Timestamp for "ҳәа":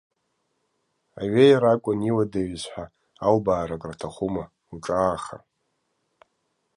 2.71-2.85